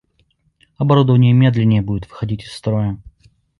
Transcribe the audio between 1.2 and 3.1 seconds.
медленнее будет выходить из строя